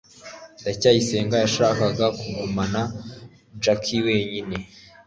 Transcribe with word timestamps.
ndacyayisenga 0.61 1.35
yashakaga 1.43 2.05
kugumana 2.19 2.81
jaki 3.63 3.95
wenyine 4.05 4.55